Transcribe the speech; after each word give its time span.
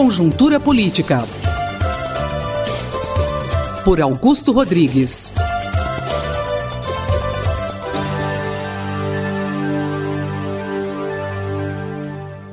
Conjuntura 0.00 0.60
Política. 0.60 1.24
Por 3.84 4.00
Augusto 4.00 4.52
Rodrigues. 4.52 5.34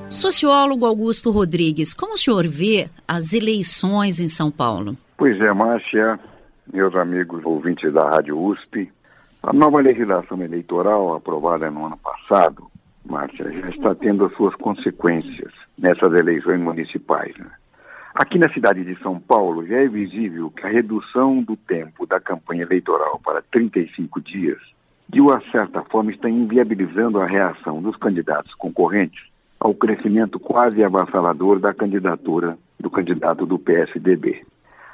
Sociólogo 0.10 0.88
Augusto 0.88 1.30
Rodrigues, 1.30 1.94
como 1.94 2.16
o 2.16 2.18
senhor 2.18 2.48
vê 2.48 2.89
as 3.08 3.32
eleições 3.32 4.20
em 4.20 4.27
São 4.27 4.50
Paulo? 4.50 4.98
Pois 5.16 5.39
é, 5.39 5.54
Márcia, 5.54 6.20
meus 6.73 6.96
amigos 6.96 7.46
ouvintes 7.46 7.93
da 7.93 8.09
Rádio 8.09 8.43
USP, 8.43 8.91
a 9.43 9.54
nova 9.54 9.80
legislação 9.82 10.41
eleitoral 10.41 11.14
aprovada 11.14 11.70
no 11.70 11.86
ano 11.86 11.98
passado, 11.98 12.66
Márcia, 13.05 13.52
já 13.52 13.70
está 13.70 13.93
tendo 13.93 14.25
as 14.25 14.34
suas 14.34 14.55
consequências 14.55 15.54
nessas 15.78 16.14
eleições 16.14 16.60
municipais. 16.60 17.36
Né? 17.38 17.50
Aqui 18.14 18.39
na 18.39 18.47
cidade 18.50 18.84
de 18.84 18.97
São 19.02 19.20
Paulo 19.20 19.65
já 19.68 19.78
é 19.78 19.88
visível 19.88 20.50
que 20.50 20.65
a 20.65 20.70
redução 20.70 21.42
do 21.42 21.57
tempo 21.57 22.06
da 22.06 22.20
campanha 22.20 22.64
eleitoral 22.64 23.20
para 23.20 23.42
35 23.42 24.21
dias, 24.21 24.60
de 25.10 25.20
uma 25.20 25.42
certa 25.51 25.84
forma, 25.84 26.11
está 26.11 26.29
inviabilizando 26.29 27.20
a 27.20 27.25
reação 27.25 27.82
dos 27.82 27.98
candidatos 27.98 28.54
concorrentes 28.54 29.25
ao 29.60 29.74
crescimento 29.74 30.39
quase 30.39 30.84
avassalador 30.84 31.60
da 31.60 31.74
candidatura 31.74 32.58
do 32.80 32.89
candidato 32.89 33.45
do 33.45 33.59
PSDB. 33.59 34.45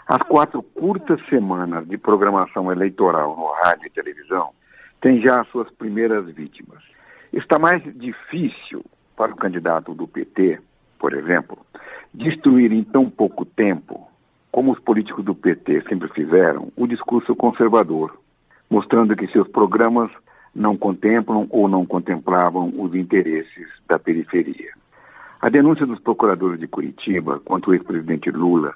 As 0.07 0.23
quatro 0.23 0.61
curtas 0.63 1.21
semanas 1.29 1.87
de 1.87 1.97
programação 1.97 2.71
eleitoral 2.71 3.35
no 3.35 3.51
rádio 3.51 3.87
e 3.87 3.89
televisão 3.89 4.49
têm 4.99 5.21
já 5.21 5.41
as 5.41 5.47
suas 5.49 5.69
primeiras 5.69 6.25
vítimas. 6.25 6.83
Está 7.31 7.57
mais 7.59 7.81
difícil 7.95 8.83
para 9.15 9.31
o 9.31 9.35
candidato 9.35 9.93
do 9.93 10.07
PT, 10.07 10.59
por 11.01 11.15
exemplo, 11.15 11.57
destruir 12.13 12.71
em 12.71 12.83
tão 12.83 13.09
pouco 13.09 13.43
tempo, 13.43 14.07
como 14.51 14.71
os 14.71 14.79
políticos 14.79 15.25
do 15.25 15.33
PT 15.33 15.81
sempre 15.89 16.07
fizeram, 16.09 16.71
o 16.77 16.85
discurso 16.85 17.35
conservador, 17.35 18.15
mostrando 18.69 19.15
que 19.15 19.25
seus 19.25 19.47
programas 19.47 20.11
não 20.53 20.77
contemplam 20.77 21.47
ou 21.49 21.67
não 21.67 21.87
contemplavam 21.87 22.71
os 22.77 22.93
interesses 22.93 23.67
da 23.87 23.97
periferia. 23.97 24.71
A 25.41 25.49
denúncia 25.49 25.87
dos 25.87 25.99
procuradores 25.99 26.59
de 26.59 26.67
Curitiba 26.67 27.39
contra 27.39 27.71
o 27.71 27.73
ex-presidente 27.73 28.29
Lula 28.29 28.75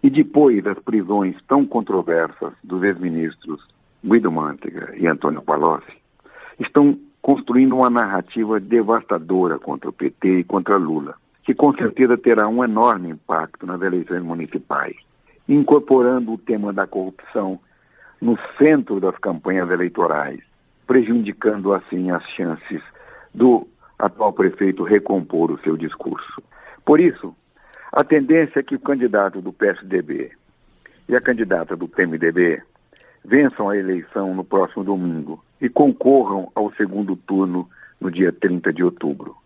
e 0.00 0.08
depois 0.08 0.62
das 0.62 0.78
prisões 0.78 1.34
tão 1.48 1.66
controversas 1.66 2.52
dos 2.62 2.80
ex-ministros 2.84 3.66
Guido 4.04 4.30
Mantega 4.30 4.94
e 4.96 5.08
Antônio 5.08 5.42
Palocci, 5.42 5.98
estão 6.60 6.96
construindo 7.20 7.74
uma 7.74 7.90
narrativa 7.90 8.60
devastadora 8.60 9.58
contra 9.58 9.90
o 9.90 9.92
PT 9.92 10.38
e 10.38 10.44
contra 10.44 10.76
Lula, 10.76 11.16
que 11.46 11.54
com 11.54 11.72
certeza 11.72 12.18
terá 12.18 12.48
um 12.48 12.64
enorme 12.64 13.10
impacto 13.10 13.64
nas 13.64 13.80
eleições 13.80 14.20
municipais, 14.20 14.96
incorporando 15.48 16.32
o 16.32 16.38
tema 16.38 16.72
da 16.72 16.88
corrupção 16.88 17.60
no 18.20 18.36
centro 18.58 18.98
das 18.98 19.16
campanhas 19.16 19.70
eleitorais, 19.70 20.40
prejudicando 20.88 21.72
assim 21.72 22.10
as 22.10 22.24
chances 22.30 22.82
do 23.32 23.64
atual 23.96 24.32
prefeito 24.32 24.82
recompor 24.82 25.52
o 25.52 25.60
seu 25.60 25.76
discurso. 25.76 26.42
Por 26.84 26.98
isso, 26.98 27.32
a 27.92 28.02
tendência 28.02 28.58
é 28.58 28.62
que 28.64 28.74
o 28.74 28.80
candidato 28.80 29.40
do 29.40 29.52
PSDB 29.52 30.32
e 31.08 31.14
a 31.14 31.20
candidata 31.20 31.76
do 31.76 31.86
PMDB 31.86 32.60
vençam 33.24 33.68
a 33.68 33.76
eleição 33.76 34.34
no 34.34 34.42
próximo 34.42 34.82
domingo 34.82 35.44
e 35.60 35.68
concorram 35.68 36.50
ao 36.56 36.72
segundo 36.74 37.14
turno 37.14 37.70
no 38.00 38.10
dia 38.10 38.32
30 38.32 38.72
de 38.72 38.82
outubro. 38.82 39.36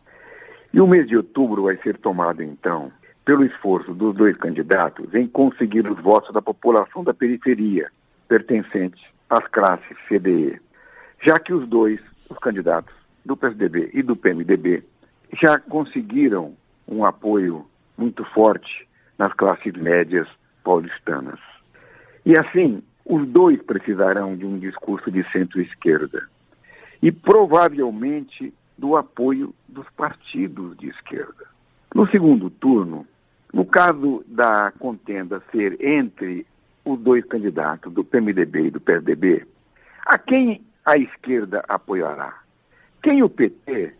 E 0.73 0.81
o 0.81 0.87
mês 0.87 1.07
de 1.07 1.17
outubro 1.17 1.65
vai 1.65 1.77
ser 1.79 1.97
tomado, 1.97 2.43
então, 2.43 2.93
pelo 3.25 3.45
esforço 3.45 3.93
dos 3.93 4.15
dois 4.15 4.37
candidatos 4.37 5.15
em 5.15 5.27
conseguir 5.27 5.89
os 5.91 6.01
votos 6.01 6.33
da 6.33 6.41
população 6.41 7.03
da 7.03 7.12
periferia, 7.12 7.91
pertencentes 8.28 9.05
às 9.28 9.47
classes 9.49 9.97
CDE, 10.09 10.61
já 11.21 11.39
que 11.39 11.53
os 11.53 11.67
dois, 11.69 12.00
os 12.28 12.39
candidatos 12.39 12.94
do 13.25 13.37
PSDB 13.37 13.91
e 13.93 14.03
do 14.03 14.15
PMDB, 14.15 14.84
já 15.33 15.59
conseguiram 15.59 16.56
um 16.87 17.05
apoio 17.05 17.67
muito 17.97 18.25
forte 18.25 18.89
nas 19.19 19.33
classes 19.34 19.73
médias 19.75 20.28
paulistanas. 20.65 21.39
E 22.25 22.37
assim, 22.37 22.83
os 23.05 23.27
dois 23.27 23.61
precisarão 23.62 24.37
de 24.37 24.47
um 24.47 24.59
discurso 24.59 25.11
de 25.11 25.25
centro-esquerda 25.31 26.28
e 27.03 27.11
provavelmente 27.11 28.53
do 28.81 28.97
apoio 28.97 29.55
dos 29.69 29.87
partidos 29.91 30.77
de 30.79 30.89
esquerda. 30.89 31.47
No 31.95 32.09
segundo 32.09 32.49
turno, 32.49 33.07
no 33.53 33.65
caso 33.65 34.25
da 34.27 34.73
contenda 34.79 35.43
ser 35.53 35.77
entre 35.85 36.47
os 36.85 36.99
dois 36.99 37.25
candidatos, 37.25 37.93
do 37.93 38.03
PMDB 38.03 38.67
e 38.67 38.71
do 38.71 38.81
PSDB, 38.81 39.47
a 40.07 40.17
quem 40.17 40.65
a 40.85 40.97
esquerda 40.97 41.63
apoiará? 41.69 42.41
Quem 43.03 43.23
o 43.23 43.29
PT 43.29 43.93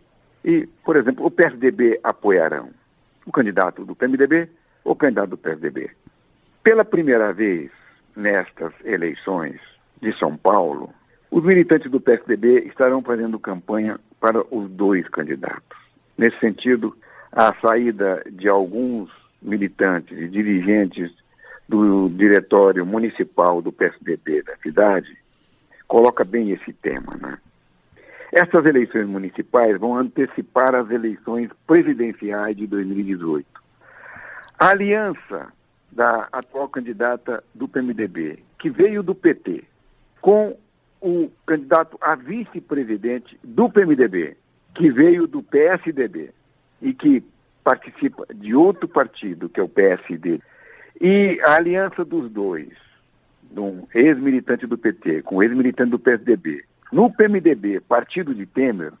e, 0.43 0.67
por 0.83 0.95
exemplo, 0.95 1.25
o 1.25 1.31
PSDB 1.31 1.99
apoiarão? 2.03 2.69
o 3.25 3.31
candidato 3.31 3.85
do 3.85 3.95
PMDB 3.95 4.49
ou 4.83 4.93
o 4.93 4.95
candidato 4.95 5.31
do 5.31 5.37
PSDB. 5.37 5.91
Pela 6.63 6.83
primeira 6.83 7.33
vez 7.33 7.71
nestas 8.15 8.73
eleições 8.83 9.59
de 10.01 10.17
São 10.17 10.35
Paulo, 10.35 10.93
os 11.31 11.41
militantes 11.41 11.89
do 11.89 12.01
PSDB 12.01 12.65
estarão 12.67 13.01
fazendo 13.01 13.39
campanha 13.39 13.97
para 14.19 14.43
os 14.53 14.69
dois 14.69 15.07
candidatos. 15.07 15.79
Nesse 16.17 16.37
sentido, 16.39 16.95
a 17.31 17.55
saída 17.61 18.21
de 18.29 18.49
alguns 18.49 19.09
militantes 19.41 20.17
e 20.19 20.27
dirigentes 20.27 21.09
do 21.69 22.09
diretório 22.09 22.85
municipal 22.85 23.61
do 23.61 23.71
PSDB 23.71 24.43
da 24.43 24.57
cidade 24.57 25.17
coloca 25.87 26.25
bem 26.25 26.51
esse 26.51 26.73
tema, 26.73 27.17
né? 27.19 27.37
Essas 28.31 28.65
eleições 28.65 29.05
municipais 29.07 29.77
vão 29.77 29.95
antecipar 29.95 30.75
as 30.75 30.89
eleições 30.89 31.49
presidenciais 31.65 32.55
de 32.55 32.67
2018. 32.67 33.45
A 34.59 34.69
aliança 34.69 35.51
da 35.91 36.27
atual 36.31 36.67
candidata 36.69 37.43
do 37.53 37.67
PMDB, 37.67 38.39
que 38.57 38.69
veio 38.69 39.01
do 39.03 39.13
PT, 39.15 39.63
com 40.21 40.55
o 41.01 41.31
candidato 41.45 41.97
a 41.99 42.15
vice-presidente 42.15 43.37
do 43.43 43.69
PMDB, 43.69 44.37
que 44.75 44.91
veio 44.91 45.27
do 45.27 45.41
PSDB 45.41 46.31
e 46.81 46.93
que 46.93 47.23
participa 47.63 48.25
de 48.33 48.55
outro 48.55 48.87
partido, 48.87 49.49
que 49.49 49.59
é 49.59 49.63
o 49.63 49.69
PSD, 49.69 50.39
e 50.99 51.39
a 51.41 51.55
aliança 51.55 52.05
dos 52.05 52.29
dois, 52.29 52.69
de 53.43 53.59
um 53.59 53.87
ex-militante 53.93 54.67
do 54.67 54.77
PT 54.77 55.23
com 55.23 55.41
ex-militante 55.41 55.91
do 55.91 55.99
PSDB, 55.99 56.63
no 56.91 57.11
PMDB, 57.11 57.79
partido 57.79 58.35
de 58.35 58.45
Temer, 58.45 58.93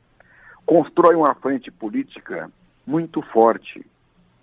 constrói 0.65 1.15
uma 1.15 1.35
frente 1.35 1.69
política 1.69 2.51
muito 2.85 3.21
forte 3.21 3.85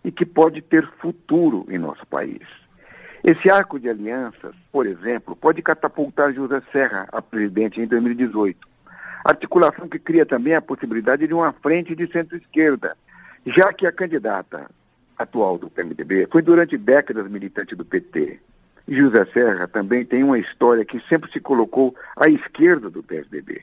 e 0.04 0.12
que 0.12 0.24
pode 0.24 0.60
ter 0.60 0.86
futuro 0.98 1.66
em 1.68 1.78
nosso 1.78 2.06
país. 2.06 2.42
Esse 3.22 3.50
arco 3.50 3.78
de 3.78 3.88
alianças, 3.88 4.54
por 4.70 4.86
exemplo, 4.86 5.34
pode 5.34 5.60
catapultar 5.62 6.32
José 6.32 6.62
Serra 6.72 7.08
a 7.12 7.20
presidente 7.20 7.80
em 7.80 7.86
2018. 7.86 8.66
Articulação 9.24 9.88
que 9.88 9.98
cria 9.98 10.24
também 10.24 10.54
a 10.54 10.62
possibilidade 10.62 11.26
de 11.26 11.34
uma 11.34 11.52
frente 11.52 11.94
de 11.94 12.10
centro-esquerda, 12.10 12.96
já 13.44 13.72
que 13.72 13.86
a 13.86 13.92
candidata 13.92 14.70
atual 15.18 15.58
do 15.58 15.68
PMDB 15.68 16.28
foi 16.30 16.42
durante 16.42 16.78
décadas 16.78 17.28
militante 17.28 17.74
do 17.74 17.84
PT 17.84 18.38
José 18.88 19.26
Serra 19.34 19.68
também 19.68 20.04
tem 20.04 20.24
uma 20.24 20.38
história 20.38 20.84
que 20.84 20.98
sempre 21.08 21.30
se 21.30 21.38
colocou 21.38 21.94
à 22.16 22.28
esquerda 22.28 22.88
do 22.88 23.02
PSDB. 23.02 23.62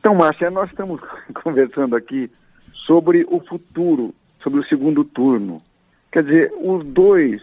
Então, 0.00 0.14
Márcia, 0.14 0.50
nós 0.50 0.70
estamos 0.70 1.00
conversando 1.42 1.94
aqui 1.94 2.30
sobre 2.72 3.26
o 3.28 3.38
futuro, 3.40 4.14
sobre 4.42 4.60
o 4.60 4.64
segundo 4.64 5.04
turno. 5.04 5.60
Quer 6.10 6.24
dizer, 6.24 6.52
os 6.58 6.84
dois, 6.84 7.42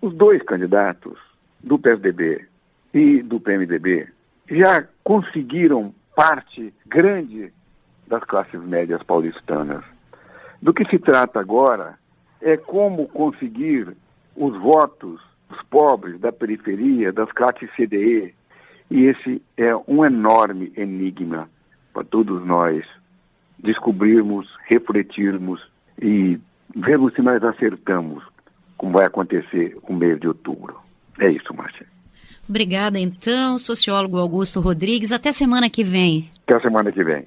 os 0.00 0.14
dois 0.14 0.42
candidatos 0.42 1.18
do 1.60 1.78
PSDB 1.78 2.46
e 2.92 3.22
do 3.22 3.40
PMDB 3.40 4.08
já 4.48 4.86
conseguiram 5.02 5.94
parte 6.14 6.72
grande 6.86 7.52
das 8.06 8.22
classes 8.24 8.60
médias 8.60 9.02
paulistanas. 9.02 9.84
Do 10.62 10.72
que 10.72 10.88
se 10.88 10.98
trata 10.98 11.40
agora 11.40 11.98
é 12.40 12.56
como 12.56 13.08
conseguir 13.08 13.96
os 14.36 14.56
votos 14.58 15.20
dos 15.48 15.62
pobres, 15.70 16.18
da 16.20 16.32
periferia, 16.32 17.12
das 17.12 17.30
classes 17.32 17.70
CDE. 17.76 18.34
E 18.90 19.04
esse 19.04 19.42
é 19.56 19.74
um 19.88 20.04
enorme 20.04 20.72
enigma 20.76 21.48
para 21.92 22.04
todos 22.04 22.44
nós 22.44 22.84
descobrirmos, 23.58 24.48
refletirmos 24.66 25.68
e 26.00 26.38
vermos 26.74 27.14
se 27.14 27.22
nós 27.22 27.42
acertamos 27.42 28.22
como 28.76 28.92
vai 28.92 29.06
acontecer 29.06 29.76
o 29.82 29.94
mês 29.94 30.20
de 30.20 30.28
outubro. 30.28 30.76
É 31.18 31.30
isso, 31.30 31.54
Márcia. 31.54 31.86
Obrigada, 32.48 32.98
então, 32.98 33.58
sociólogo 33.58 34.18
Augusto 34.18 34.60
Rodrigues. 34.60 35.10
Até 35.10 35.32
semana 35.32 35.68
que 35.68 35.82
vem. 35.82 36.30
Até 36.46 36.60
semana 36.60 36.92
que 36.92 37.02
vem. 37.02 37.24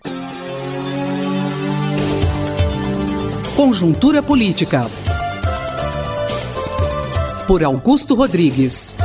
Conjuntura 3.56 4.24
Política 4.24 4.86
Por 7.46 7.62
Augusto 7.64 8.16
Rodrigues. 8.16 8.96